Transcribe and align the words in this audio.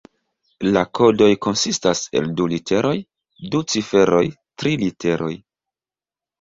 La 0.77 0.81
kodoj 0.99 1.27
konsistas 1.47 2.01
el 2.21 2.33
du 2.41 2.49
literoj, 2.55 2.95
du 3.53 3.63
ciferoj, 3.77 4.25
tri 4.61 4.77
literoj. 4.89 5.33